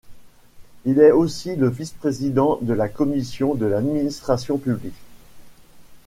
[0.85, 4.97] Il est aussi le Vice-président de la Commission de l'administration publique.